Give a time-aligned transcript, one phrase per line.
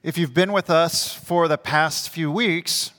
[0.00, 2.92] If you've been with us for the past few weeks,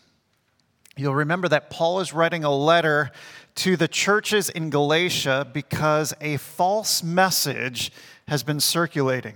[0.98, 3.12] you'll remember that Paul is writing a letter
[3.56, 7.94] to the churches in Galatia because a false message
[8.28, 9.36] has been circulating.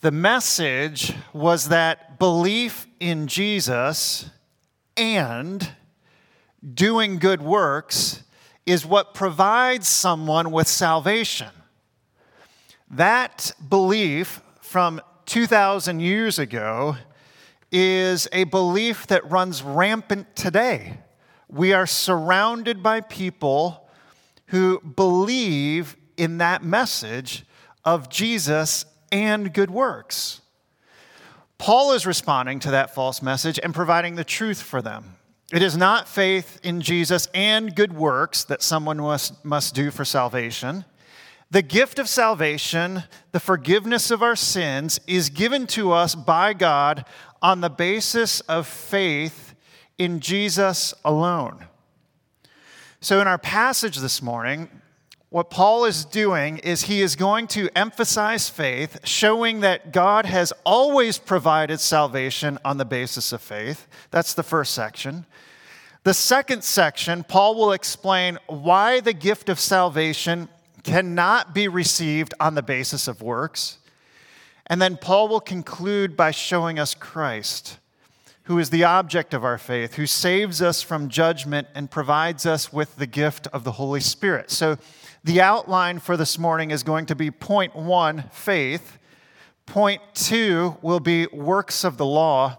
[0.00, 4.30] The message was that belief in Jesus
[4.96, 5.72] and
[6.72, 8.22] doing good works
[8.64, 11.50] is what provides someone with salvation.
[12.88, 16.96] That belief from 2,000 years ago
[17.70, 20.98] is a belief that runs rampant today.
[21.48, 23.88] We are surrounded by people
[24.46, 27.44] who believe in that message
[27.84, 30.40] of Jesus and good works.
[31.58, 35.16] Paul is responding to that false message and providing the truth for them.
[35.52, 40.04] It is not faith in Jesus and good works that someone must, must do for
[40.04, 40.84] salvation.
[41.52, 43.02] The gift of salvation,
[43.32, 47.04] the forgiveness of our sins, is given to us by God
[47.42, 49.54] on the basis of faith
[49.98, 51.66] in Jesus alone.
[53.02, 54.70] So, in our passage this morning,
[55.28, 60.54] what Paul is doing is he is going to emphasize faith, showing that God has
[60.64, 63.86] always provided salvation on the basis of faith.
[64.10, 65.26] That's the first section.
[66.04, 70.48] The second section, Paul will explain why the gift of salvation
[70.82, 73.78] cannot be received on the basis of works.
[74.66, 77.78] And then Paul will conclude by showing us Christ,
[78.44, 82.72] who is the object of our faith, who saves us from judgment and provides us
[82.72, 84.50] with the gift of the Holy Spirit.
[84.50, 84.78] So,
[85.24, 88.98] the outline for this morning is going to be point one, faith.
[89.66, 92.58] Point two will be works of the law.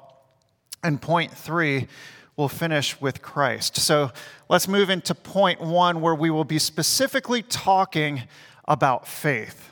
[0.82, 1.88] And point three,
[2.36, 3.78] we'll finish with Christ.
[3.78, 4.12] So
[4.50, 8.24] let's move into point one, where we will be specifically talking
[8.66, 9.70] about faith.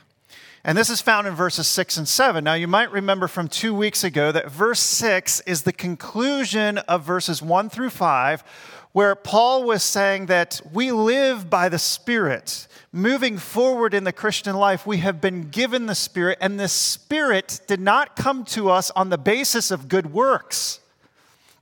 [0.64, 2.44] And this is found in verses 6 and 7.
[2.44, 7.02] Now, you might remember from two weeks ago that verse 6 is the conclusion of
[7.02, 8.44] verses 1 through 5,
[8.92, 12.68] where Paul was saying that we live by the Spirit.
[12.92, 17.60] Moving forward in the Christian life, we have been given the Spirit, and the Spirit
[17.66, 20.78] did not come to us on the basis of good works.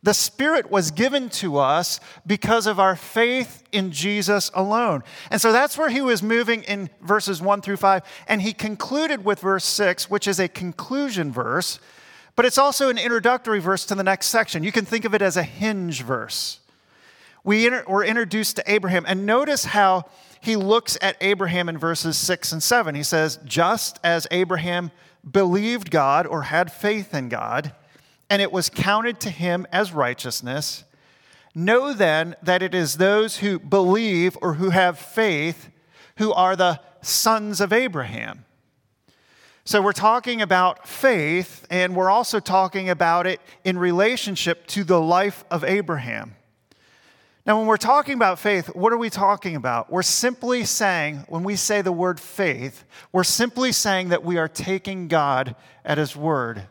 [0.02, 5.02] The Spirit was given to us because of our faith in Jesus alone.
[5.30, 8.02] And so that's where he was moving in verses 1 through 5.
[8.26, 11.78] And he concluded with verse 6, which is a conclusion verse,
[12.34, 14.64] but it's also an introductory verse to the next section.
[14.64, 16.60] You can think of it as a hinge verse.
[17.44, 20.04] We were introduced to Abraham, and notice how
[20.40, 22.94] he looks at Abraham in verses 6 and 7.
[22.94, 24.90] He says, Just as Abraham
[25.30, 27.74] believed God or had faith in God,
[28.30, 30.84] and it was counted to him as righteousness.
[31.54, 35.68] Know then that it is those who believe or who have faith
[36.16, 38.44] who are the sons of Abraham.
[39.64, 45.00] So we're talking about faith, and we're also talking about it in relationship to the
[45.00, 46.34] life of Abraham.
[47.46, 49.90] Now, when we're talking about faith, what are we talking about?
[49.90, 54.48] We're simply saying, when we say the word faith, we're simply saying that we are
[54.48, 56.66] taking God at His word.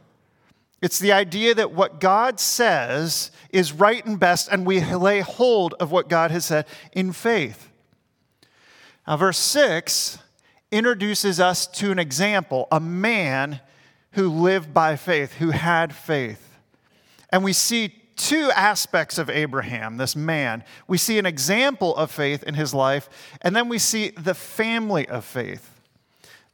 [0.82, 5.74] It's the idea that what God says is right and best, and we lay hold
[5.80, 7.70] of what God has said in faith.
[9.08, 10.20] Now, verse 6
[10.72, 13.60] introduces us to an example, a man
[14.12, 16.58] who lived by faith, who had faith.
[17.30, 20.64] And we see two aspects of Abraham, this man.
[20.88, 23.10] We see an example of faith in his life,
[23.42, 25.69] and then we see the family of faith.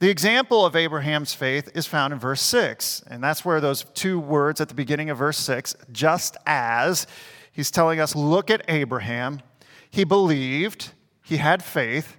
[0.05, 4.19] The example of Abraham's faith is found in verse 6, and that's where those two
[4.19, 7.07] words at the beginning of verse 6, just as,
[7.51, 9.41] he's telling us, look at Abraham.
[9.89, 10.91] He believed,
[11.23, 12.17] he had faith,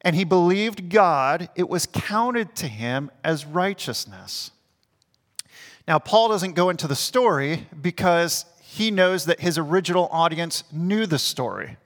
[0.00, 1.48] and he believed God.
[1.54, 4.50] It was counted to him as righteousness.
[5.86, 11.06] Now, Paul doesn't go into the story because he knows that his original audience knew
[11.06, 11.76] the story.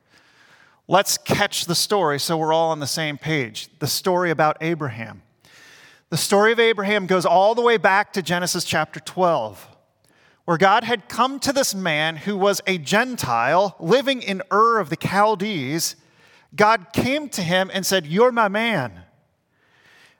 [0.88, 3.68] Let's catch the story so we're all on the same page.
[3.78, 5.22] The story about Abraham.
[6.10, 9.66] The story of Abraham goes all the way back to Genesis chapter 12,
[10.44, 14.90] where God had come to this man who was a Gentile living in Ur of
[14.90, 15.96] the Chaldees.
[16.54, 19.04] God came to him and said, You're my man.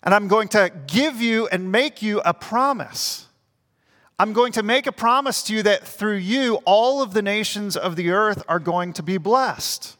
[0.02, 3.26] And I'm going to give you and make you a promise.
[4.18, 7.76] I'm going to make a promise to you that through you, all of the nations
[7.76, 9.96] of the earth are going to be blessed.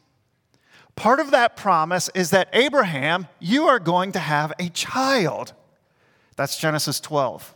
[0.96, 5.54] Part of that promise is that Abraham, you are going to have a child.
[6.36, 7.54] That's Genesis 12.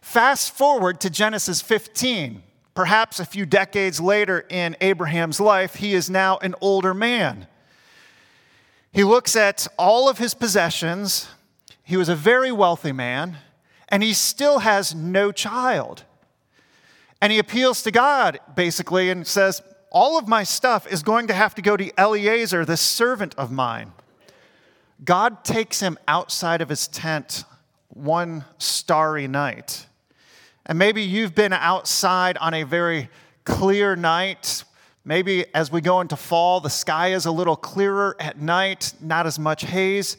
[0.00, 2.42] Fast forward to Genesis 15.
[2.74, 7.46] Perhaps a few decades later in Abraham's life, he is now an older man.
[8.92, 11.28] He looks at all of his possessions.
[11.82, 13.38] He was a very wealthy man.
[13.90, 16.04] and he still has no child.
[17.20, 21.34] And he appeals to God, basically, and says, All of my stuff is going to
[21.34, 23.92] have to go to Eliezer, this servant of mine.
[25.04, 27.44] God takes him outside of his tent
[27.88, 29.86] one starry night.
[30.66, 33.08] And maybe you've been outside on a very
[33.44, 34.62] clear night.
[35.04, 39.26] Maybe as we go into fall, the sky is a little clearer at night, not
[39.26, 40.16] as much haze.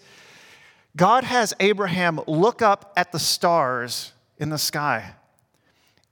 [0.98, 5.14] God has Abraham look up at the stars in the sky.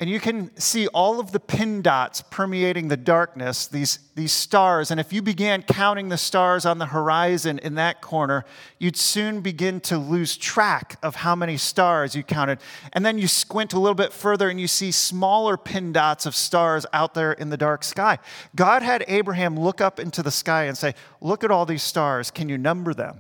[0.02, 4.92] And you can see all of the pin dots permeating the darkness, these, these stars.
[4.92, 8.46] And if you began counting the stars on the horizon in that corner,
[8.78, 12.60] you'd soon begin to lose track of how many stars you counted.
[12.94, 16.34] And then you squint a little bit further and you see smaller pin dots of
[16.34, 18.20] stars out there in the dark sky.
[18.56, 22.32] God had Abraham look up into the sky and say, Look at all these stars.
[22.32, 23.18] Can you number them?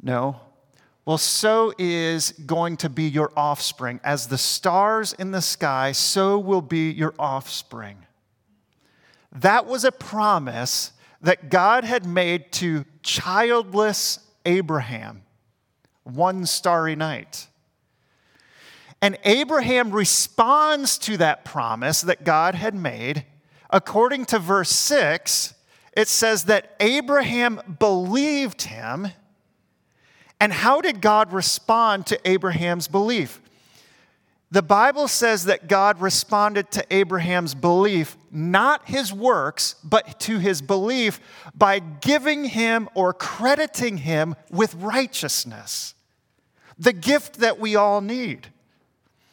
[0.00, 0.40] No,
[1.08, 3.98] well, so is going to be your offspring.
[4.04, 8.04] As the stars in the sky, so will be your offspring.
[9.32, 15.22] That was a promise that God had made to childless Abraham
[16.04, 17.46] one starry night.
[19.00, 23.24] And Abraham responds to that promise that God had made.
[23.70, 25.54] According to verse 6,
[25.96, 29.08] it says that Abraham believed him
[30.40, 33.40] and how did God respond to Abraham's belief?
[34.50, 40.62] The Bible says that God responded to Abraham's belief, not his works, but to his
[40.62, 41.20] belief
[41.54, 45.94] by giving him or crediting him with righteousness,
[46.78, 48.48] the gift that we all need.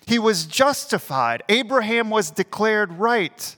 [0.05, 1.43] He was justified.
[1.47, 3.55] Abraham was declared right.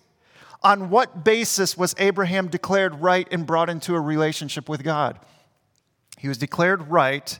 [0.63, 5.19] On what basis was Abraham declared right and brought into a relationship with God?
[6.17, 7.39] He was declared right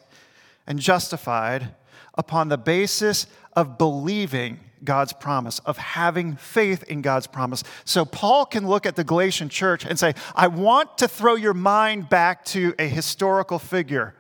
[0.66, 1.70] and justified
[2.18, 7.64] upon the basis of believing God's promise, of having faith in God's promise.
[7.86, 11.56] So Paul can look at the Galatian church and say, I want to throw your
[11.56, 14.14] mind back to a historical figure.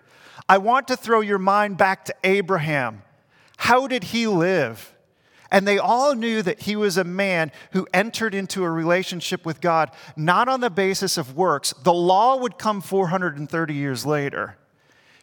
[0.50, 3.04] I want to throw your mind back to Abraham.
[3.58, 4.94] How did he live?
[5.50, 9.62] And they all knew that he was a man who entered into a relationship with
[9.62, 11.74] God not on the basis of works.
[11.84, 14.58] The law would come 430 years later.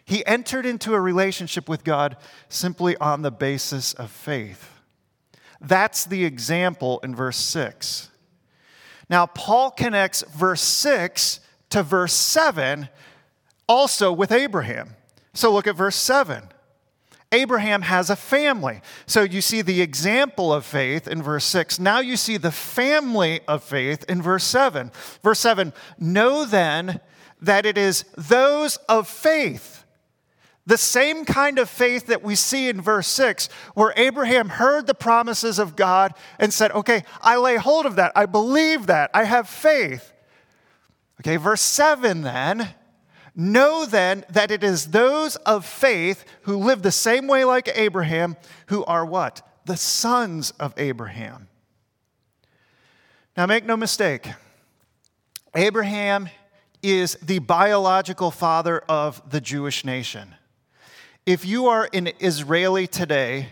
[0.04, 2.16] He entered into a relationship with God
[2.48, 4.70] simply on the basis of faith.
[5.60, 8.10] That's the example in verse 6.
[9.08, 11.40] Now, Paul connects verse 6
[11.70, 12.88] to verse 7
[13.66, 14.90] also with Abraham.
[15.32, 16.48] So look at verse 7.
[17.34, 18.80] Abraham has a family.
[19.06, 21.78] So you see the example of faith in verse 6.
[21.78, 24.92] Now you see the family of faith in verse 7.
[25.22, 27.00] Verse 7 Know then
[27.40, 29.84] that it is those of faith
[30.66, 34.94] the same kind of faith that we see in verse 6, where Abraham heard the
[34.94, 38.12] promises of God and said, Okay, I lay hold of that.
[38.16, 39.10] I believe that.
[39.12, 40.12] I have faith.
[41.20, 42.74] Okay, verse 7 then.
[43.34, 48.36] Know then that it is those of faith who live the same way like Abraham
[48.66, 49.42] who are what?
[49.66, 51.48] The sons of Abraham.
[53.36, 54.28] Now, make no mistake,
[55.56, 56.28] Abraham
[56.82, 60.34] is the biological father of the Jewish nation.
[61.26, 63.48] If you are an Israeli today,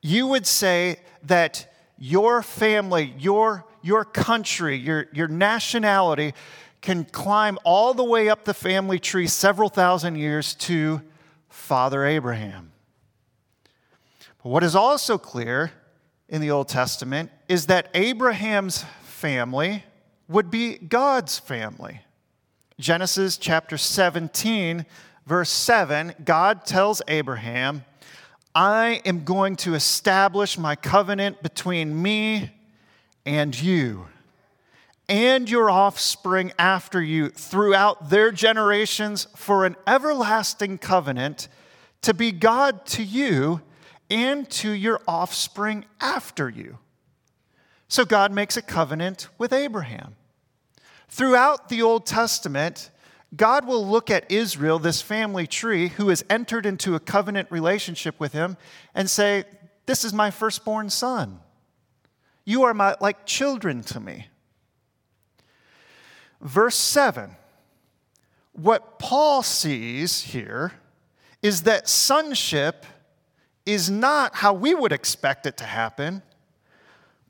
[0.00, 6.32] you would say that your family, your, your country, your, your nationality
[6.80, 11.02] can climb all the way up the family tree several thousand years to
[11.48, 12.72] Father Abraham.
[14.42, 15.72] But what is also clear
[16.28, 19.84] in the Old Testament is that Abraham's family
[20.28, 22.00] would be God's family.
[22.78, 24.86] Genesis chapter 17
[25.26, 27.84] verse 7, God tells Abraham,
[28.54, 32.50] I am going to establish my covenant between me
[33.24, 34.06] and you
[35.10, 41.48] and your offspring after you throughout their generations for an everlasting covenant
[42.02, 43.60] to be God to you
[44.08, 46.78] and to your offspring after you.
[47.88, 50.14] So God makes a covenant with Abraham.
[51.08, 52.92] Throughout the Old Testament,
[53.34, 58.18] God will look at Israel, this family tree, who has entered into a covenant relationship
[58.20, 58.56] with him,
[58.94, 59.42] and say,
[59.86, 61.40] This is my firstborn son.
[62.44, 64.29] You are my, like children to me.
[66.40, 67.36] Verse 7
[68.52, 70.72] what Paul sees here
[71.40, 72.84] is that sonship
[73.64, 76.22] is not how we would expect it to happen.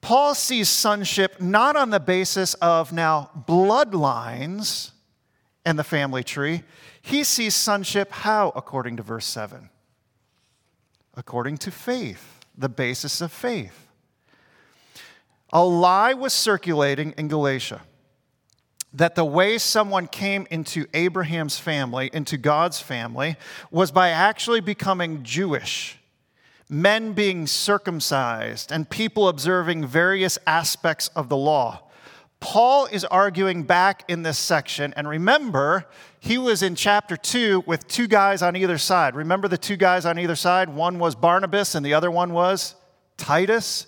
[0.01, 4.93] Paul sees sonship not on the basis of now bloodlines
[5.65, 6.63] and the family tree.
[7.03, 9.69] He sees sonship how, according to verse 7?
[11.21, 13.87] according to faith, the basis of faith.
[15.53, 17.83] A lie was circulating in Galatia
[18.93, 23.37] that the way someone came into Abraham's family, into God's family,
[23.71, 25.99] was by actually becoming Jewish,
[26.69, 31.83] men being circumcised, and people observing various aspects of the law.
[32.41, 35.87] Paul is arguing back in this section, and remember,
[36.19, 39.15] he was in chapter 2 with two guys on either side.
[39.15, 40.71] Remember the two guys on either side?
[40.71, 42.75] One was Barnabas, and the other one was
[43.19, 43.87] Titus.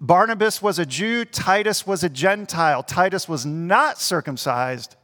[0.00, 2.82] Barnabas was a Jew, Titus was a Gentile.
[2.82, 4.96] Titus was not circumcised.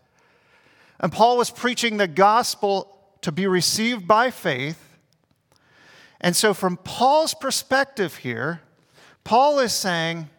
[0.99, 4.97] And Paul was preaching the gospel to be received by faith.
[6.19, 8.63] And so, from Paul's perspective here,
[9.23, 10.31] Paul is saying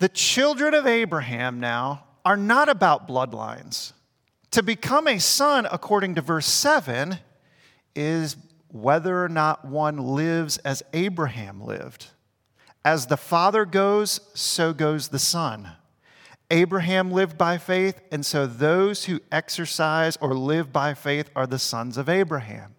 [0.00, 3.92] the children of Abraham now are not about bloodlines.
[4.50, 7.18] To become a son, according to verse 7,
[7.94, 8.36] is
[8.68, 12.08] whether or not one lives as Abraham lived.
[12.86, 15.72] As the Father goes, so goes the Son.
[16.52, 21.58] Abraham lived by faith, and so those who exercise or live by faith are the
[21.58, 22.76] sons of Abraham.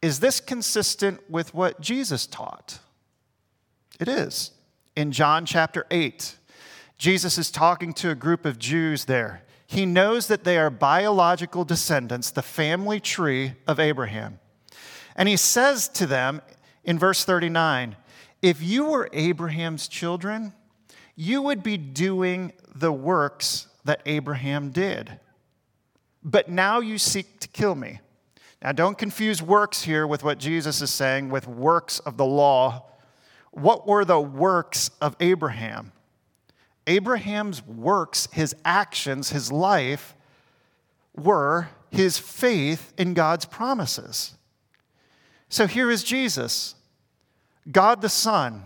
[0.00, 2.78] Is this consistent with what Jesus taught?
[3.98, 4.52] It is.
[4.94, 6.36] In John chapter 8,
[6.96, 9.42] Jesus is talking to a group of Jews there.
[9.66, 14.38] He knows that they are biological descendants, the family tree of Abraham.
[15.16, 16.40] And he says to them
[16.84, 17.96] in verse 39
[18.44, 20.52] if you were Abraham's children,
[21.16, 25.18] you would be doing the works that Abraham did.
[26.22, 28.00] But now you seek to kill me.
[28.62, 32.84] Now, don't confuse works here with what Jesus is saying with works of the law.
[33.52, 35.92] What were the works of Abraham?
[36.86, 40.14] Abraham's works, his actions, his life
[41.16, 44.34] were his faith in God's promises.
[45.48, 46.74] So here is Jesus
[47.70, 48.64] God the Son,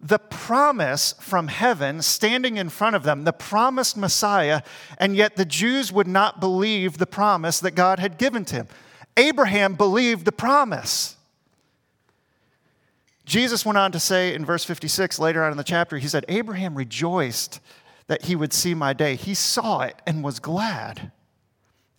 [0.00, 4.62] the promise from heaven standing in front of them, the promised Messiah,
[4.98, 8.68] and yet the Jews would not believe the promise that God had given to him.
[9.16, 11.16] Abraham believed the promise.
[13.24, 16.24] Jesus went on to say in verse 56, later on in the chapter, he said,
[16.28, 17.60] Abraham rejoiced
[18.06, 19.16] that he would see my day.
[19.16, 21.12] He saw it and was glad.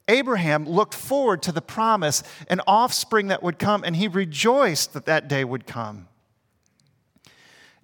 [0.08, 5.06] Abraham looked forward to the promise, an offspring that would come, and he rejoiced that
[5.06, 6.08] that day would come.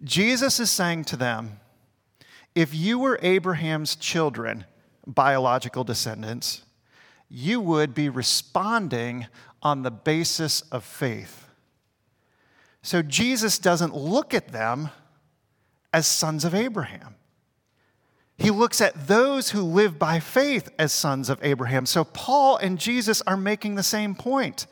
[0.05, 1.59] Jesus is saying to them,
[2.53, 4.65] if you were Abraham's children,
[5.05, 6.61] biological descendants,
[7.27, 9.27] you would be responding
[9.61, 11.47] on the basis of faith.
[12.81, 14.89] So Jesus doesn't look at them
[15.91, 17.15] as sons of Abraham.
[18.37, 21.85] He looks at those who live by faith as sons of Abraham.
[21.85, 24.67] So Paul and Jesus are making the same point.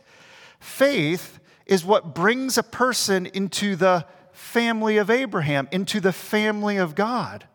[0.60, 6.96] Faith is what brings a person into the family of Abraham, into the family of
[6.96, 7.46] God.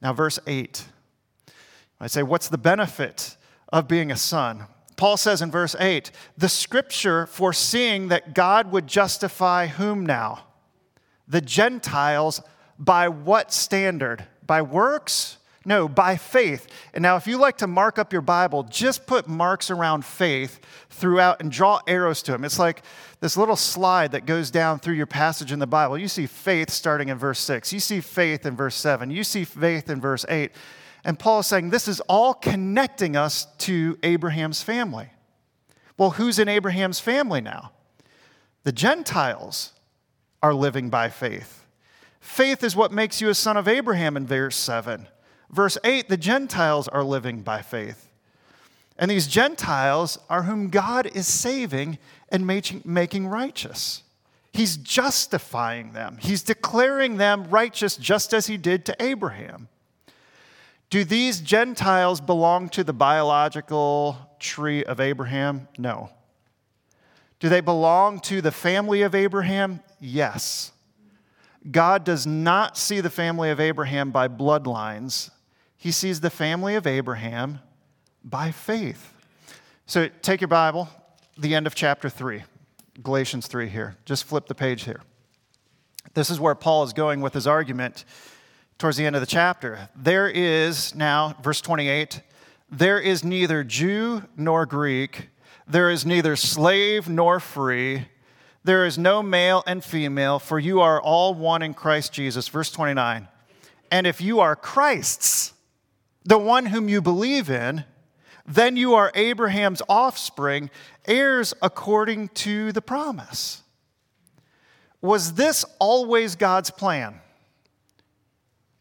[0.00, 0.86] Now, verse 8.
[2.00, 3.36] I say, what's the benefit
[3.70, 4.64] of being a son?
[4.96, 10.44] Paul says in verse 8, the scripture foreseeing that God would justify whom now?
[11.26, 12.42] The Gentiles
[12.78, 14.26] by what standard?
[14.46, 15.38] By works?
[15.66, 16.66] No, by faith.
[16.94, 20.58] And now, if you like to mark up your Bible, just put marks around faith
[20.88, 22.44] throughout and draw arrows to them.
[22.44, 22.82] It's like
[23.20, 25.98] this little slide that goes down through your passage in the Bible.
[25.98, 29.44] You see faith starting in verse 6, you see faith in verse 7, you see
[29.44, 30.50] faith in verse 8.
[31.04, 35.10] And Paul is saying this is all connecting us to Abraham's family.
[35.98, 37.72] Well, who's in Abraham's family now?
[38.62, 39.72] The Gentiles
[40.42, 41.66] are living by faith.
[42.20, 45.06] Faith is what makes you a son of Abraham in verse 7.
[45.50, 48.08] Verse 8, the Gentiles are living by faith.
[48.98, 54.02] And these Gentiles are whom God is saving and making righteous.
[54.52, 59.68] He's justifying them, He's declaring them righteous just as He did to Abraham.
[60.90, 65.68] Do these Gentiles belong to the biological tree of Abraham?
[65.78, 66.10] No.
[67.38, 69.80] Do they belong to the family of Abraham?
[70.00, 70.72] Yes.
[71.70, 75.30] God does not see the family of Abraham by bloodlines,
[75.80, 77.60] he sees the family of Abraham
[78.22, 79.14] by faith.
[79.86, 80.90] So take your Bible,
[81.38, 82.44] the end of chapter 3,
[83.02, 83.96] Galatians 3 here.
[84.04, 85.00] Just flip the page here.
[86.12, 88.04] This is where Paul is going with his argument
[88.76, 89.88] towards the end of the chapter.
[89.96, 92.20] There is now, verse 28,
[92.70, 95.30] there is neither Jew nor Greek,
[95.66, 98.06] there is neither slave nor free.
[98.64, 102.48] There is no male and female, for you are all one in Christ Jesus.
[102.48, 103.28] Verse 29.
[103.90, 105.54] And if you are Christ's,
[106.30, 107.84] the one whom you believe in,
[108.46, 110.70] then you are Abraham's offspring,
[111.04, 113.64] heirs according to the promise.
[115.00, 117.16] Was this always God's plan?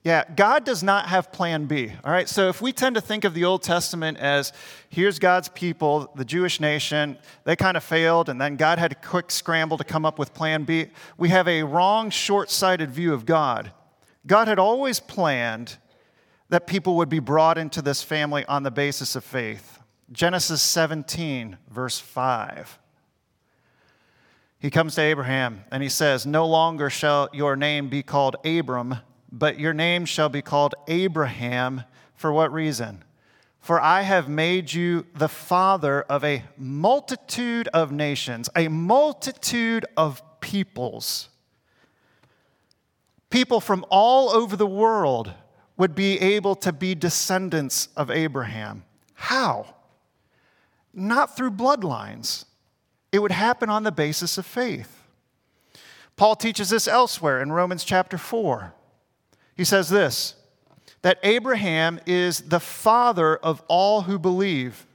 [0.04, 1.92] Yeah, God does not have plan B.
[2.04, 4.54] All right, so if we tend to think of the Old Testament as
[4.88, 8.96] here's God's people, the Jewish nation, they kind of failed, and then God had a
[8.96, 13.12] quick scramble to come up with plan B, we have a wrong, short sighted view
[13.12, 13.72] of God.
[14.28, 15.80] God had always planned
[16.50, 19.80] that people would be brought into this family on the basis of faith.
[20.12, 22.80] Genesis 17, verse 5.
[24.60, 28.98] He comes to Abraham and he says, No longer shall your name be called Abram
[29.32, 31.84] but your name shall be called Abraham.
[32.16, 33.04] For what reason?
[33.60, 40.22] For I have made you the father of a multitude of nations, a multitude of
[40.42, 41.30] peoples.
[43.30, 45.34] People from all over the world
[45.80, 48.84] would be able to be descendants of Abraham.
[49.14, 49.66] How?
[50.94, 52.44] Not through bloodlines,
[53.14, 55.02] it would happen on the basis of faith.
[56.18, 58.74] Paul teaches this elsewhere in Romans chapter 4.
[59.56, 60.36] He says this
[61.02, 64.86] that Abraham is the father of all who believe.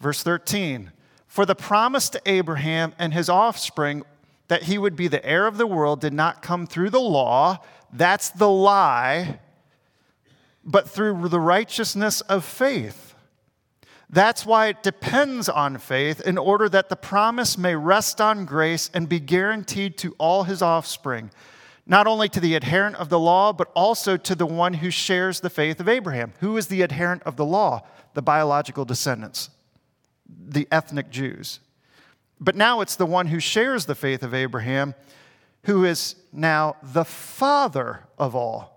[0.00, 0.90] Verse 13
[1.28, 4.02] For the promise to Abraham and his offspring
[4.48, 7.60] that he would be the heir of the world did not come through the law,
[7.92, 9.38] that's the lie,
[10.64, 13.14] but through the righteousness of faith.
[14.08, 18.90] That's why it depends on faith in order that the promise may rest on grace
[18.92, 21.30] and be guaranteed to all his offspring
[21.86, 25.40] not only to the adherent of the law, but also to the one who shares
[25.40, 26.32] the faith of Abraham.
[26.40, 27.82] Who is the adherent of the law?
[28.14, 29.50] The biological descendants,
[30.28, 31.60] the ethnic Jews.
[32.40, 34.94] But now it's the one who shares the faith of Abraham
[35.64, 38.71] who is now the father of all.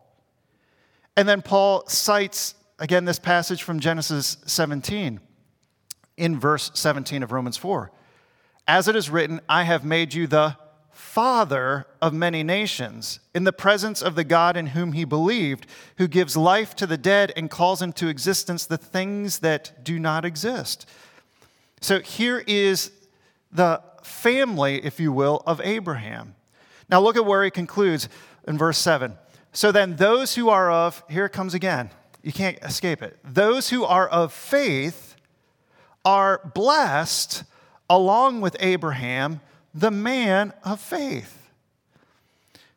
[1.17, 5.19] And then Paul cites again this passage from Genesis 17
[6.17, 7.91] in verse 17 of Romans 4.
[8.67, 10.57] As it is written, I have made you the
[10.91, 15.65] father of many nations, in the presence of the God in whom he believed,
[15.97, 20.25] who gives life to the dead and calls into existence the things that do not
[20.25, 20.87] exist.
[21.81, 22.91] So here is
[23.51, 26.35] the family, if you will, of Abraham.
[26.89, 28.07] Now look at where he concludes
[28.47, 29.17] in verse 7.
[29.55, 31.89] So then, those who are of, here it comes again,
[32.21, 33.17] you can't escape it.
[33.23, 35.15] Those who are of faith
[36.03, 37.45] are blessed
[37.89, 39.39] along with Abraham
[39.73, 41.49] the man of faith.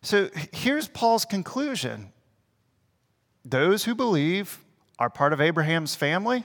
[0.02, 2.12] So here's Paul's conclusion
[3.44, 4.60] those who believe
[5.00, 6.44] are part of Abraham's family,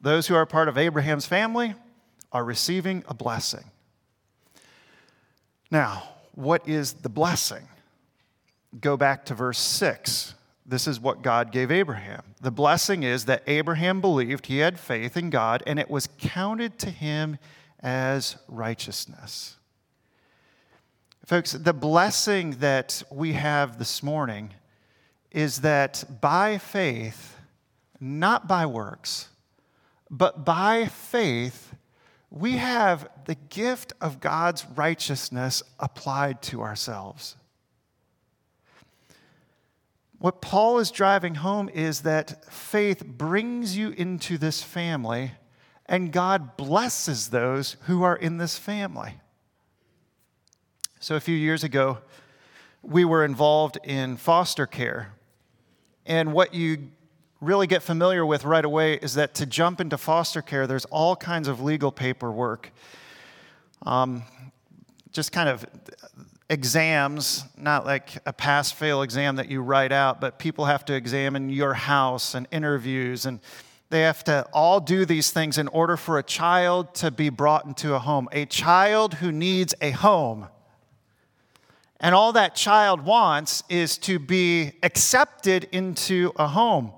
[0.00, 1.74] those who are part of Abraham's family
[2.32, 3.64] are receiving a blessing.
[5.70, 7.68] Now, what is the blessing?
[8.80, 10.34] Go back to verse 6.
[10.64, 12.22] This is what God gave Abraham.
[12.40, 16.78] The blessing is that Abraham believed he had faith in God and it was counted
[16.80, 17.38] to him
[17.80, 19.56] as righteousness.
[21.24, 24.50] Folks, the blessing that we have this morning
[25.30, 27.36] is that by faith,
[28.00, 29.28] not by works,
[30.10, 31.74] but by faith,
[32.30, 37.36] we have the gift of God's righteousness applied to ourselves.
[40.18, 45.32] What Paul is driving home is that faith brings you into this family,
[45.84, 49.16] and God blesses those who are in this family.
[51.00, 51.98] So, a few years ago,
[52.82, 55.12] we were involved in foster care.
[56.06, 56.90] And what you
[57.40, 61.14] really get familiar with right away is that to jump into foster care, there's all
[61.14, 62.72] kinds of legal paperwork.
[63.82, 64.22] Um,
[65.12, 65.66] just kind of
[66.48, 70.94] exams, not like a pass fail exam that you write out, but people have to
[70.94, 73.40] examine your house and interviews, and
[73.90, 77.64] they have to all do these things in order for a child to be brought
[77.64, 78.28] into a home.
[78.32, 80.48] A child who needs a home
[82.00, 86.92] and all that child wants is to be accepted into a home.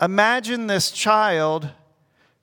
[0.00, 1.68] Imagine this child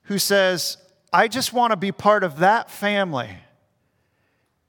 [0.04, 0.78] who says,
[1.14, 3.30] I just want to be part of that family.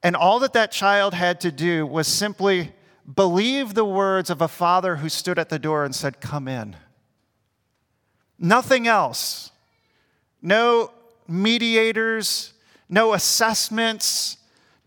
[0.02, 2.72] And all that that child had to do was simply
[3.12, 6.76] believe the words of a father who stood at the door and said, Come in.
[8.38, 9.50] Nothing else.
[10.40, 10.92] No
[11.28, 12.54] mediators,
[12.88, 14.38] no assessments,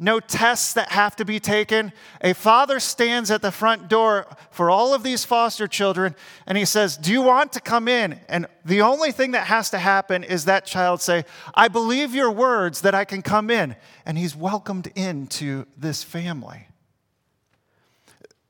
[0.03, 1.93] no tests that have to be taken.
[2.21, 6.65] A father stands at the front door for all of these foster children and he
[6.65, 8.19] says, Do you want to come in?
[8.27, 11.23] And the only thing that has to happen is that child say,
[11.55, 13.75] I believe your words that I can come in.
[14.05, 16.67] And he's welcomed into this family.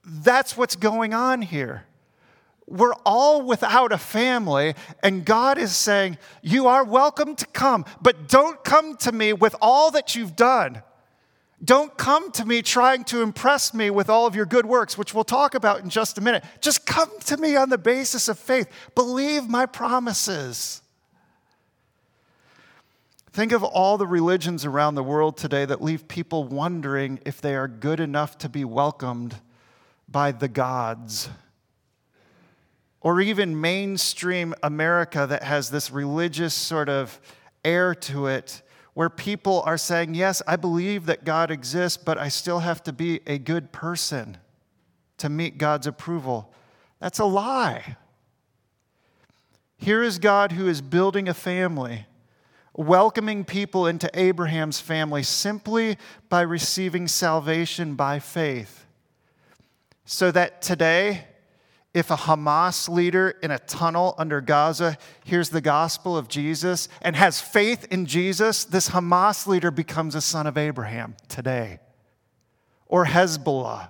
[0.04, 1.86] That's what's going on here.
[2.66, 8.30] We're all without a family, and God is saying, You are welcome to come, but
[8.30, 10.82] don't come to me with all that you've done.
[11.64, 15.14] Don't come to me trying to impress me with all of your good works, which
[15.14, 16.44] we'll talk about in just a minute.
[16.60, 18.68] Just come to me on the basis of faith.
[18.96, 20.82] Believe my promises.
[23.32, 27.56] Think of all the religions around the world today that leave people wondering if they
[27.56, 29.36] are good enough to be welcomed
[30.08, 31.30] by the gods.
[33.02, 37.20] Or even mainstream America that has this religious sort of
[37.66, 38.62] air to it,
[38.94, 42.94] where people are saying, Yes, I believe that God exists, but I still have to
[42.94, 44.38] be a good person
[45.18, 46.54] to meet God's approval.
[47.00, 47.98] That's a lie.
[49.78, 52.06] Here is God who is building a family
[52.76, 55.98] welcoming people into Abraham's family simply
[56.30, 58.86] by receiving salvation by faith.
[60.06, 61.28] So that today,
[61.94, 67.16] if a Hamas leader in a tunnel under Gaza hears the gospel of Jesus and
[67.16, 71.80] has faith in Jesus, this Hamas leader becomes a son of Abraham today.
[72.88, 73.90] Or Hezbollah.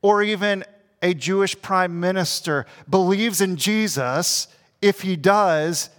[0.00, 0.64] Or even
[1.02, 4.46] a Jewish prime minister believes in Jesus.
[4.80, 5.90] If he does,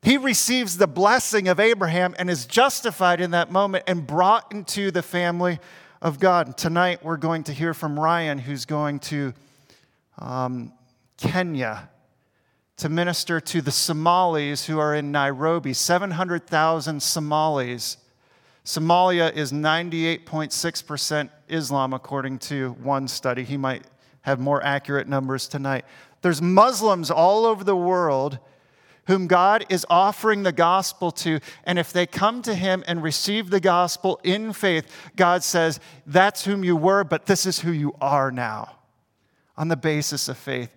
[0.00, 4.90] he receives the blessing of Abraham and is justified in that moment and brought into
[4.90, 5.58] the family
[6.00, 6.56] of God.
[6.56, 9.34] Tonight, we're going to hear from Ryan, who's going to
[10.18, 10.72] um,
[11.16, 11.90] Kenya
[12.76, 17.96] to minister to the Somalis who are in Nairobi 700,000 Somalis.
[18.64, 23.44] Somalia is 98.6% Islam, according to one study.
[23.44, 23.84] He might
[24.22, 25.84] have more accurate numbers tonight.
[26.20, 28.38] There's Muslims all over the world
[29.06, 31.38] whom God is offering the gospel to.
[31.64, 36.44] And if they come to him and receive the gospel in faith, God says, That's
[36.44, 38.76] whom you were, but this is who you are now
[39.56, 40.74] on the basis of faith.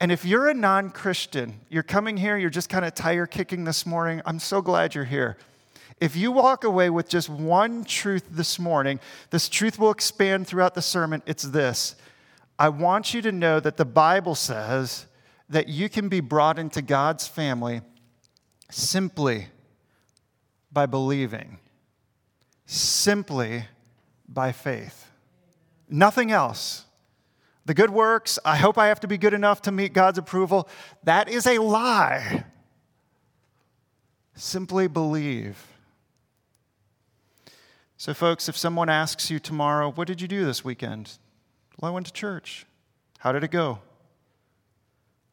[0.00, 3.64] And if you're a non Christian, you're coming here, you're just kind of tire kicking
[3.64, 5.36] this morning, I'm so glad you're here.
[6.00, 8.98] If you walk away with just one truth this morning,
[9.30, 11.22] this truth will expand throughout the sermon.
[11.26, 11.94] It's this
[12.58, 15.06] I want you to know that the Bible says
[15.48, 17.82] that you can be brought into God's family
[18.70, 19.48] simply
[20.72, 21.58] by believing,
[22.66, 23.66] simply
[24.28, 25.06] by faith.
[25.88, 26.86] Nothing else.
[27.64, 30.68] The good works, I hope I have to be good enough to meet God's approval,
[31.04, 32.44] that is a lie.
[34.34, 35.64] Simply believe.
[37.96, 41.18] So, folks, if someone asks you tomorrow, What did you do this weekend?
[41.80, 42.66] Well, I went to church.
[43.18, 43.78] How did it go?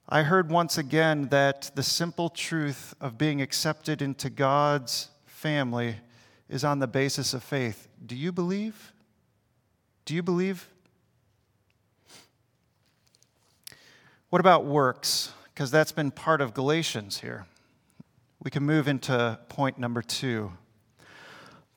[0.08, 5.98] I heard once again that the simple truth of being accepted into God's family
[6.48, 7.88] is on the basis of faith.
[8.06, 8.92] Do you believe?
[10.06, 10.68] Do you believe?
[14.30, 15.34] What about works?
[15.46, 17.48] Because that's been part of Galatians here.
[18.44, 20.52] We can move into point number two.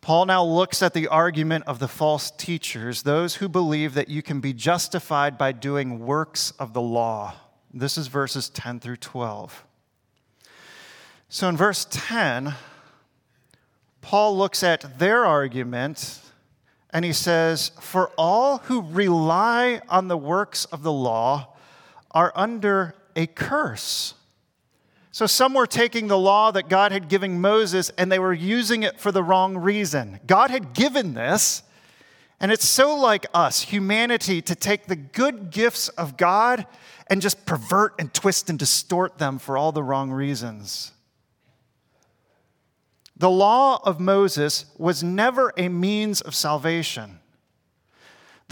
[0.02, 4.22] Paul now looks at the argument of the false teachers, those who believe that you
[4.22, 7.34] can be justified by doing works of the law.
[7.72, 9.64] This is verses 10 through 12.
[11.30, 12.54] So in verse 10,
[14.02, 16.20] Paul looks at their argument
[16.90, 21.51] and he says, For all who rely on the works of the law
[22.14, 24.14] are under a curse.
[25.10, 28.82] So some were taking the law that God had given Moses and they were using
[28.82, 30.20] it for the wrong reason.
[30.26, 31.62] God had given this,
[32.40, 36.66] and it's so like us, humanity, to take the good gifts of God
[37.08, 40.92] and just pervert and twist and distort them for all the wrong reasons.
[43.16, 47.20] The law of Moses was never a means of salvation.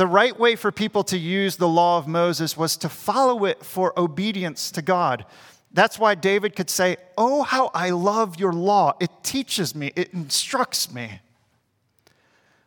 [0.00, 3.62] The right way for people to use the law of Moses was to follow it
[3.62, 5.26] for obedience to God.
[5.72, 8.94] That's why David could say, Oh, how I love your law.
[8.98, 11.20] It teaches me, it instructs me.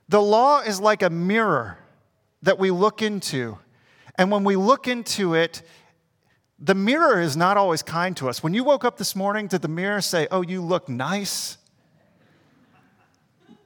[0.10, 1.80] The law is like a mirror
[2.44, 3.58] that we look into.
[4.14, 5.64] And when we look into it,
[6.60, 8.44] the mirror is not always kind to us.
[8.44, 11.58] When you woke up this morning, did the mirror say, Oh, you look nice?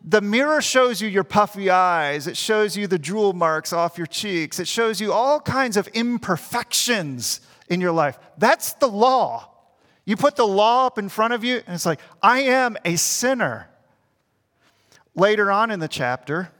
[0.09, 2.27] The mirror shows you your puffy eyes.
[2.27, 4.57] It shows you the drool marks off your cheeks.
[4.57, 8.17] It shows you all kinds of imperfections in your life.
[8.37, 9.51] That's the law.
[10.05, 12.95] You put the law up in front of you, and it's like, I am a
[12.95, 13.67] sinner.
[15.13, 16.51] Later on in the chapter,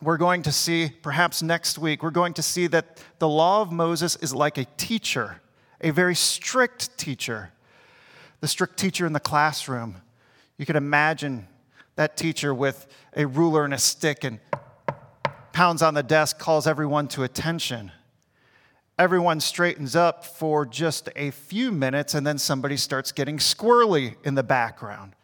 [0.00, 3.72] we're going to see, perhaps next week, we're going to see that the law of
[3.72, 5.42] Moses is like a teacher
[5.84, 7.52] a very strict teacher,
[8.40, 9.96] the strict teacher in the classroom.
[10.56, 11.46] You could imagine
[11.96, 14.40] that teacher with a ruler and a stick and
[15.52, 17.92] pounds on the desk, calls everyone to attention.
[18.98, 24.34] everyone straightens up for just a few minutes, and then somebody starts getting squirrely in
[24.34, 25.14] the background.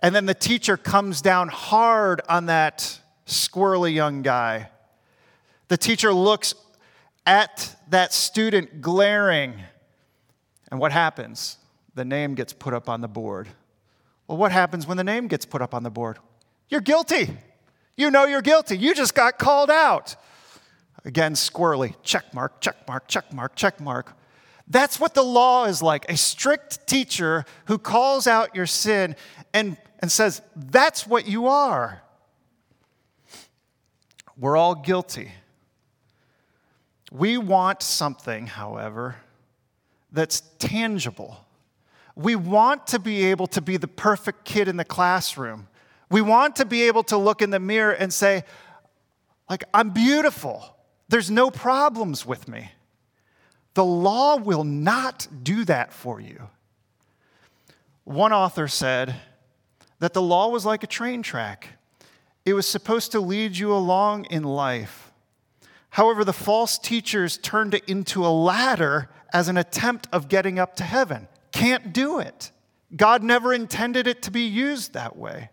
[0.00, 4.70] And then the teacher comes down hard on that squirrely young guy.
[5.68, 6.54] The teacher looks
[7.24, 9.54] at that student glaring,
[10.70, 11.58] and what happens?
[11.94, 13.48] The name gets put up on the board.
[14.26, 16.18] Well, what happens when the name gets put up on the board?
[16.68, 17.30] You're guilty.
[17.96, 18.76] You know you're guilty.
[18.76, 20.16] You just got called out.
[21.04, 21.94] Again, squirrely.
[22.02, 24.16] Check mark, check mark, check mark, check mark.
[24.68, 29.14] That's what the law is like a strict teacher who calls out your sin
[29.54, 32.02] and, and says, That's what you are.
[34.36, 35.30] We're all guilty.
[37.12, 39.16] We want something, however,
[40.10, 41.45] that's tangible.
[42.16, 45.68] We want to be able to be the perfect kid in the classroom.
[46.10, 48.44] We want to be able to look in the mirror and say,
[49.48, 50.76] like, I'm beautiful.
[51.08, 52.72] There's no problems with me.
[53.74, 56.48] The law will not do that for you.
[58.04, 59.16] One author said
[59.98, 61.68] that the law was like a train track,
[62.44, 65.12] it was supposed to lead you along in life.
[65.90, 70.76] However, the false teachers turned it into a ladder as an attempt of getting up
[70.76, 71.26] to heaven.
[71.56, 72.50] Can't do it.
[72.94, 75.48] God never intended it to be used that way.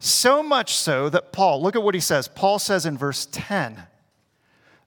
[0.00, 2.26] So much so that Paul, look at what he says.
[2.26, 3.84] Paul says in verse 10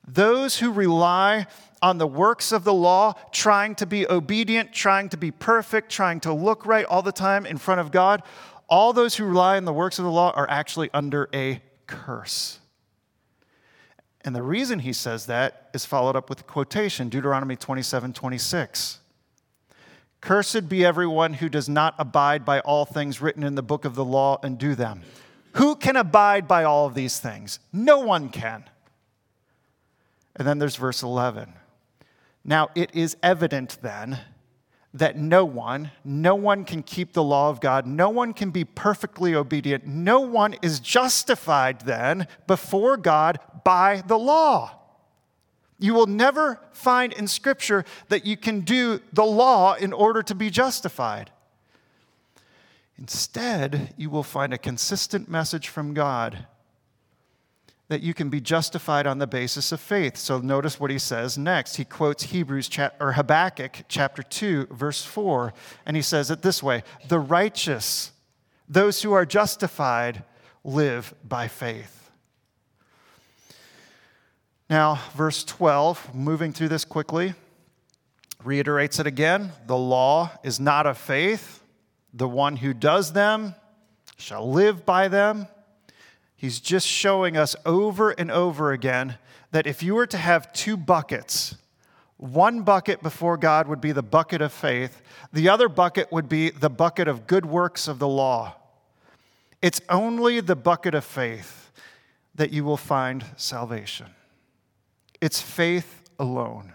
[0.06, 1.48] those who rely
[1.82, 6.20] on the works of the law, trying to be obedient, trying to be perfect, trying
[6.20, 8.22] to look right all the time in front of God,
[8.68, 12.60] all those who rely on the works of the law are actually under a curse.
[14.26, 19.01] And the reason he says that is followed up with a quotation Deuteronomy 27 26.
[20.22, 23.96] Cursed be everyone who does not abide by all things written in the book of
[23.96, 25.02] the law and do them.
[25.54, 27.60] Who can abide by all of these things?
[27.74, 28.66] No one can.
[30.36, 31.54] And then there's verse 11.
[32.46, 34.20] Now it is evident then
[34.94, 37.86] that no one, no one can keep the law of God.
[37.86, 39.86] No one can be perfectly obedient.
[39.86, 44.81] No one is justified then before God by the law.
[45.82, 50.36] You will never find in Scripture that you can do the law in order to
[50.36, 51.32] be justified.
[53.00, 56.46] Instead, you will find a consistent message from God
[57.88, 60.18] that you can be justified on the basis of faith.
[60.18, 61.78] So notice what he says next.
[61.78, 65.52] He quotes Hebrews or Habakkuk chapter 2 verse 4
[65.88, 68.12] and he says it this way, "The righteous,
[68.70, 70.24] those who are justified
[70.64, 72.01] live by faith."
[74.72, 77.34] Now, verse 12, moving through this quickly,
[78.42, 79.52] reiterates it again.
[79.68, 81.62] The law is not of faith.
[82.14, 83.56] The one who does them
[84.16, 85.48] shall live by them.
[86.38, 89.18] He's just showing us over and over again
[89.52, 91.58] that if you were to have two buckets,
[92.16, 95.02] one bucket before God would be the bucket of faith,
[95.34, 98.56] the other bucket would be the bucket of good works of the law.
[99.62, 101.74] It's only the bucket of faith
[102.36, 104.16] that you will find salvation.
[105.22, 106.74] It's faith alone.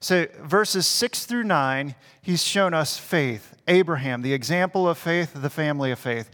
[0.00, 3.56] So, verses 6 through 9, he's shown us faith.
[3.68, 6.30] Abraham, the example of faith, the family of faith.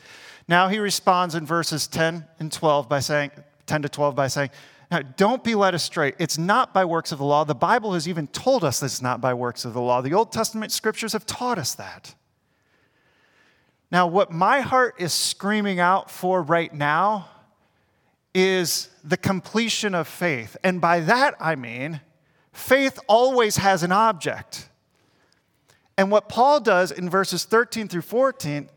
[0.49, 3.31] Now he responds in verses 10 and 12 by saying,
[3.67, 4.51] 10 to 12 by saying,
[4.91, 6.15] now, don't be led astray.
[6.19, 7.45] It's not by works of the law.
[7.45, 10.01] The Bible has even told us that it's not by works of the law.
[10.01, 12.15] The Old Testament scriptures have taught us that.
[13.91, 17.29] Now, what my heart is screaming out for right now
[18.35, 20.57] is the completion of faith.
[20.63, 22.01] And by that, I mean,
[22.53, 24.69] faith always has an object.
[25.97, 28.69] And what Paul does in verses 13 through 14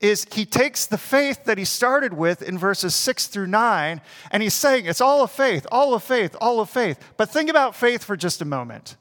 [0.00, 4.42] is he takes the faith that he started with in verses 6 through 9 and
[4.42, 6.98] he's saying it's all of faith, all of faith, all of faith.
[7.16, 8.96] But think about faith for just a moment.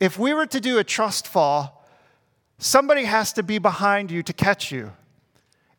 [0.00, 1.86] If we were to do a trust fall,
[2.58, 4.92] somebody has to be behind you to catch you.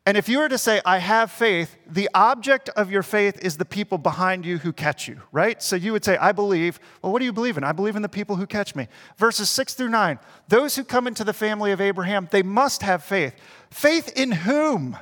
[0.09, 3.57] And if you were to say, I have faith, the object of your faith is
[3.57, 5.61] the people behind you who catch you, right?
[5.61, 6.79] So you would say, I believe.
[7.03, 7.63] Well, what do you believe in?
[7.63, 8.87] I believe in the people who catch me.
[9.17, 10.17] Verses 6 through 9
[10.47, 13.35] those who come into the family of Abraham, they must have faith.
[13.69, 14.97] Faith in whom?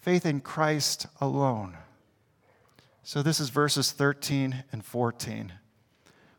[0.00, 1.76] Faith in Christ alone.
[3.02, 5.52] So this is verses 13 and 14,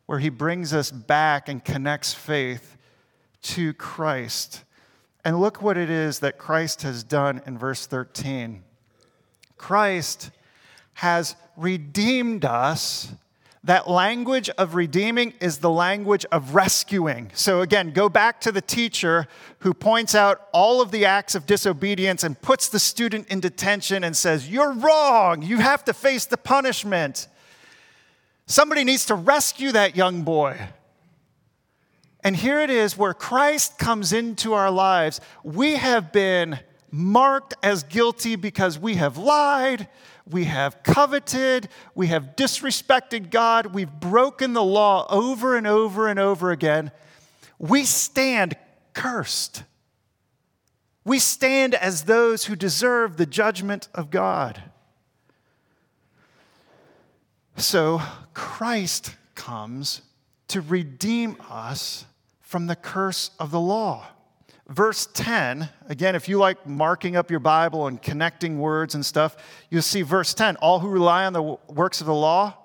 [0.08, 2.78] where he brings us back and connects faith
[3.44, 4.64] to Christ.
[5.26, 8.64] And look what it is that Christ has done in verse 13.
[9.58, 10.30] Christ
[10.94, 13.12] has redeemed us
[13.64, 17.32] that language of redeeming is the language of rescuing.
[17.34, 19.28] So, again, go back to the teacher
[19.60, 24.04] who points out all of the acts of disobedience and puts the student in detention
[24.04, 25.42] and says, You're wrong.
[25.42, 27.28] You have to face the punishment.
[28.46, 30.60] Somebody needs to rescue that young boy.
[32.26, 35.22] And here it is where Christ comes into our lives.
[35.44, 36.58] We have been
[36.90, 39.88] marked as guilty because we have lied,
[40.28, 46.18] we have coveted, we have disrespected God, we've broken the law over and over and
[46.20, 46.90] over again.
[47.60, 48.58] We stand
[48.94, 49.62] cursed.
[51.04, 54.64] We stand as those who deserve the judgment of God.
[57.56, 58.02] So
[58.34, 60.02] Christ comes
[60.48, 62.06] to redeem us
[62.46, 64.06] from the curse of the law.
[64.68, 69.36] Verse 10, again, if you like marking up your Bible and connecting words and stuff,
[69.70, 72.56] you'll see verse 10 all who rely on the works of the law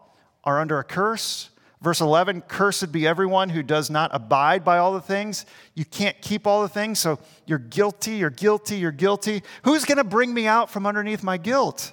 [0.45, 1.49] are under a curse.
[1.81, 5.47] Verse 11, cursed be everyone who does not abide by all the things.
[5.75, 9.43] You can't keep all the things, so you're guilty, you're guilty, you're guilty.
[9.65, 11.93] Who's going to bring me out from underneath my guilt?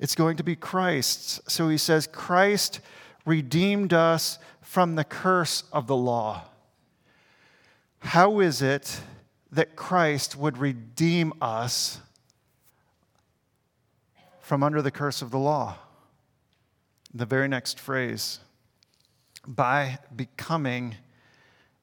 [0.00, 1.50] It's going to be Christ.
[1.50, 2.80] So he says, Christ
[3.26, 4.38] redeemed us
[4.72, 6.42] from the curse of the law.
[8.00, 9.00] How is it
[9.50, 12.00] that Christ would redeem us
[14.40, 15.76] from under the curse of the law?
[17.14, 18.40] the very next phrase
[19.46, 20.96] by becoming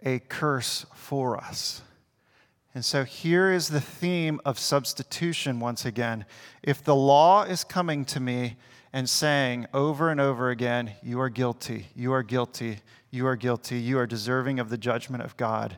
[0.03, 1.81] a curse for us.
[2.73, 6.25] And so here is the theme of substitution once again.
[6.63, 8.57] If the law is coming to me
[8.91, 12.79] and saying over and over again, You are guilty, you are guilty,
[13.11, 15.77] you are guilty, you are deserving of the judgment of God,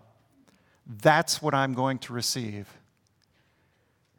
[0.85, 2.67] that's what I'm going to receive.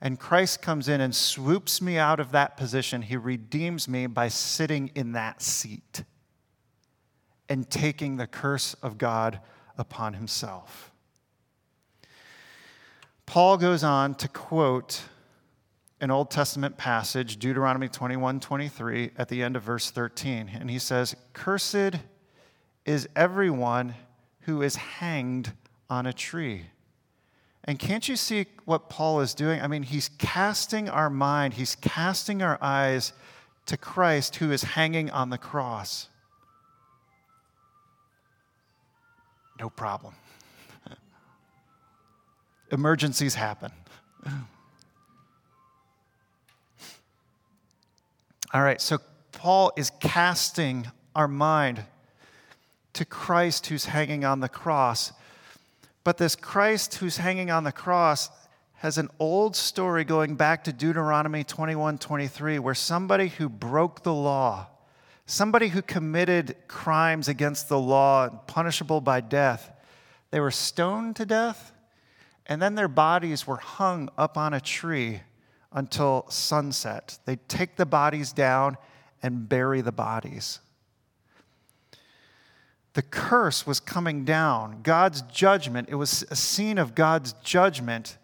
[0.00, 3.02] And Christ comes in and swoops me out of that position.
[3.02, 6.02] He redeems me by sitting in that seat
[7.48, 9.38] and taking the curse of God
[9.78, 10.90] upon himself.
[13.26, 15.02] Paul goes on to quote
[16.02, 20.50] an Old Testament passage, Deuteronomy 21 23, at the end of verse 13.
[20.52, 22.00] And he says, Cursed
[22.84, 23.94] is everyone
[24.40, 25.52] who is hanged
[25.88, 26.64] on a tree.
[27.64, 29.60] And can't you see what Paul is doing?
[29.60, 33.12] I mean, he's casting our mind, he's casting our eyes
[33.66, 36.08] to Christ who is hanging on the cross.
[39.60, 40.14] No problem.
[42.72, 43.70] Emergencies happen.
[48.54, 48.98] All right, so
[49.32, 50.86] Paul is casting
[51.16, 51.84] our mind
[52.92, 55.14] to Christ who's hanging on the cross.
[56.04, 58.28] But this Christ who's hanging on the cross
[58.74, 64.12] has an old story going back to Deuteronomy 21 23, where somebody who broke the
[64.12, 64.66] law,
[65.24, 69.72] somebody who committed crimes against the law, punishable by death,
[70.30, 71.72] they were stoned to death,
[72.44, 75.22] and then their bodies were hung up on a tree
[75.74, 77.18] until sunset.
[77.24, 78.76] They'd take the bodies down
[79.22, 80.60] and bury the bodies
[82.94, 84.80] the curse was coming down.
[84.82, 88.18] God's judgment, it was a scene of God's judgment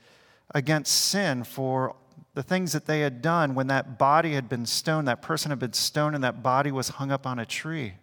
[0.54, 1.96] against sin for
[2.34, 5.58] the things that they had done when that body had been stoned, that person had
[5.58, 7.94] been stoned, and that body was hung up on a tree.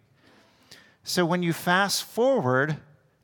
[1.04, 2.76] So when you fast forward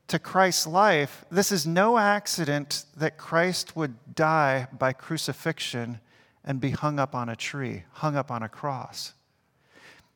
[0.07, 5.99] to Christ's life, this is no accident that Christ would die by crucifixion
[6.45, 9.13] and be hung up on a tree, hung up on a cross.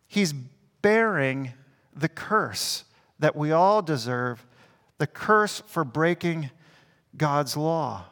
[0.07, 0.33] He's
[0.81, 1.53] bearing
[1.95, 2.83] the curse
[3.19, 4.45] that we all deserve
[4.97, 6.49] the curse for breaking
[7.15, 8.05] God's law.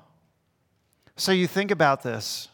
[1.15, 2.49] So you think about this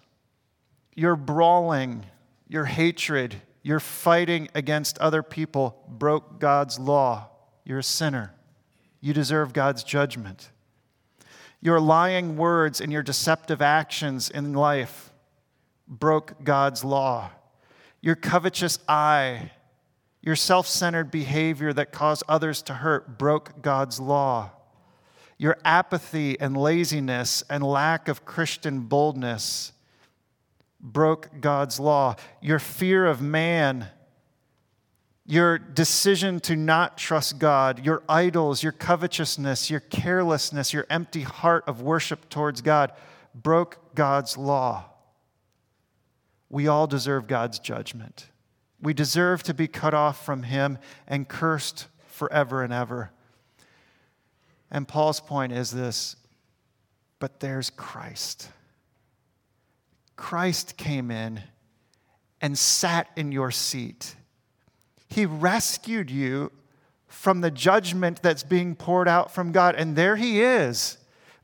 [0.94, 2.06] your brawling,
[2.48, 7.30] your hatred, your fighting against other people broke God's law.
[7.64, 8.34] You're a sinner.
[9.00, 10.50] You deserve God's judgment.
[11.62, 15.11] Your lying words and your deceptive actions in life
[15.92, 17.30] broke God's law.
[18.02, 19.52] Your covetous eye
[20.22, 24.52] your self centered behavior that caused others to hurt broke God's law.
[25.38, 29.72] Your apathy and laziness and lack of Christian boldness
[30.80, 32.16] broke God's law.
[32.42, 33.88] Your fear of man,
[35.26, 41.64] your decision to not trust God, your idols, your covetousness, your carelessness, your empty heart
[41.66, 42.92] of worship towards God
[43.34, 44.91] broke God's law.
[46.52, 48.28] We all deserve God's judgment.
[48.82, 50.78] We deserve to be cut off from Him
[51.08, 53.12] and cursed forever and ever.
[54.70, 56.18] And Paul's point is this
[57.20, 58.50] but there's Christ.
[60.18, 61.42] Christ came in
[62.42, 64.16] and sat in your seat.
[65.08, 66.52] He rescued you
[67.08, 69.76] from the judgment that's being poured out from God.
[69.76, 70.98] And there he is.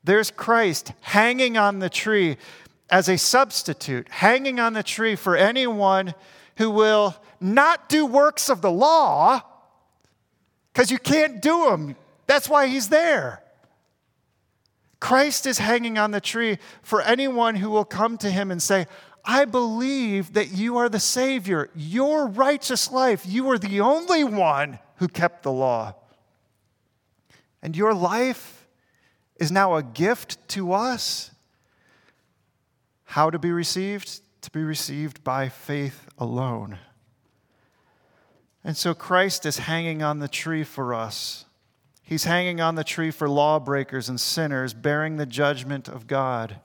[0.03, 2.37] There's Christ hanging on the tree.
[2.89, 6.13] As a substitute, hanging on the tree for anyone
[6.57, 9.41] who will not do works of the law,
[10.73, 11.95] because you can't do them.
[12.25, 13.43] That's why he's there.
[14.99, 18.87] Christ is hanging on the tree for anyone who will come to him and say,
[19.23, 21.69] I believe that you are the Savior.
[21.75, 25.95] Your righteous life, you are the only one who kept the law.
[27.61, 28.67] And your life
[29.35, 31.31] is now a gift to us.
[33.07, 34.21] How to be received?
[34.41, 36.77] To be received by faith alone.
[38.65, 41.45] And so Christ is hanging on the tree for us.
[42.03, 46.59] He's hanging on the tree for lawbreakers and sinners, bearing the judgment of God,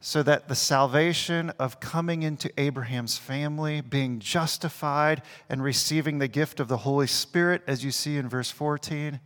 [0.00, 6.60] so that the salvation of coming into Abraham's family, being justified, and receiving the gift
[6.60, 9.18] of the Holy Spirit, as you see in verse 14,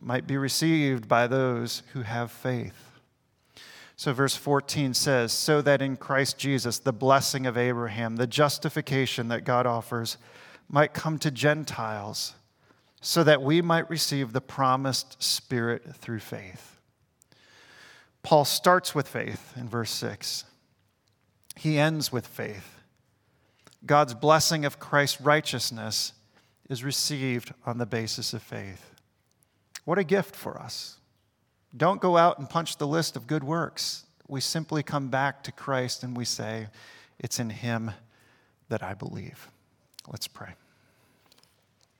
[0.00, 2.91] might be received by those who have faith.
[3.96, 9.28] So, verse 14 says, So that in Christ Jesus, the blessing of Abraham, the justification
[9.28, 10.16] that God offers,
[10.68, 12.34] might come to Gentiles
[13.00, 16.78] so that we might receive the promised Spirit through faith.
[18.22, 20.44] Paul starts with faith in verse 6.
[21.56, 22.78] He ends with faith.
[23.84, 26.12] God's blessing of Christ's righteousness
[26.70, 28.94] is received on the basis of faith.
[29.84, 30.98] What a gift for us.
[31.76, 34.04] Don't go out and punch the list of good works.
[34.28, 36.68] We simply come back to Christ and we say,
[37.18, 37.92] It's in Him
[38.68, 39.48] that I believe.
[40.08, 40.54] Let's pray.